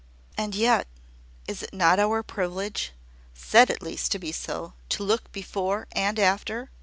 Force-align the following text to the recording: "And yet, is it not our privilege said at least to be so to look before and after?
"And 0.35 0.55
yet, 0.55 0.87
is 1.47 1.61
it 1.61 1.75
not 1.75 1.99
our 1.99 2.23
privilege 2.23 2.91
said 3.35 3.69
at 3.69 3.83
least 3.83 4.11
to 4.13 4.17
be 4.17 4.31
so 4.31 4.73
to 4.89 5.03
look 5.03 5.31
before 5.31 5.85
and 5.91 6.17
after? 6.17 6.71